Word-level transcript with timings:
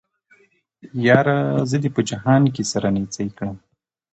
ياره 1.07 1.37
زه 1.69 1.77
دې 1.83 1.89
په 1.95 2.01
جهان 2.09 2.43
کې 2.55 2.63
سره 2.71 2.87
نيڅۍ 2.95 3.27
کړم 3.37 3.57